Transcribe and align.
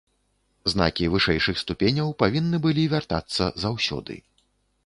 Знакі 0.71 1.09
вышэйшых 1.15 1.59
ступеняў 1.63 2.09
павінны 2.23 2.57
былі 2.65 2.89
вяртацца 2.97 3.53
заўсёды. 3.67 4.19